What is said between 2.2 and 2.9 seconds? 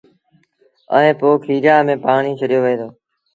ڇڏيو وهي دو